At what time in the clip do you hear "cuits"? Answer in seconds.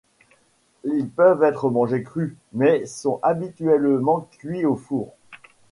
4.31-4.65